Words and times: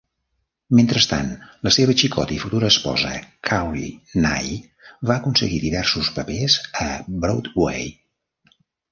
Mentrestant, 0.77 1.27
la 1.65 1.73
seva 1.73 1.93
xicota 2.01 2.33
i 2.35 2.37
futura 2.43 2.71
esposa 2.73 3.11
Carrie 3.49 4.21
Nye 4.23 4.55
va 5.11 5.17
aconseguir 5.21 5.59
diversos 5.65 6.09
papers 6.17 6.55
a 6.87 6.89
Broadway. 7.27 7.85